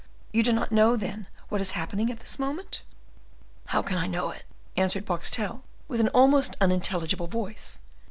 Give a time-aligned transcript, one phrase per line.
[0.33, 2.81] you do not know, then, what is happening at this moment?"
[3.67, 7.77] "How can I know it?" answered Boxtel, with an almost unintelligible voice.